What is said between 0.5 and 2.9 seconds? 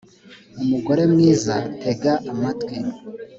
umugore mwiza tega amatwi